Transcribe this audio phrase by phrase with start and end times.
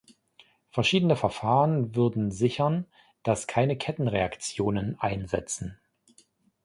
[0.71, 2.87] Verschiedene Verfahren würden sichern,
[3.21, 5.79] dass keine Kettenreaktionen einsetzen.